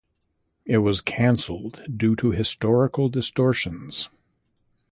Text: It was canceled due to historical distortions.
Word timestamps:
It 0.65 0.79
was 0.79 0.99
canceled 0.99 1.83
due 1.95 2.15
to 2.15 2.31
historical 2.31 3.07
distortions. 3.07 4.09